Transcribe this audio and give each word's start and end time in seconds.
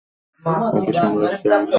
ওকে 0.69 0.91
সামলাচ্ছি 0.93 1.47
আমি। 1.51 1.69